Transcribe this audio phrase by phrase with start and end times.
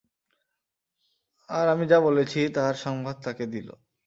[1.49, 3.67] আর আমি যা বলেছি তার সংবাদ তাঁকে দিল।